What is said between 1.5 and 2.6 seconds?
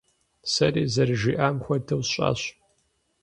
хуэдэу сщӀащ.